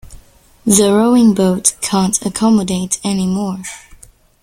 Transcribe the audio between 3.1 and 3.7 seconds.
more.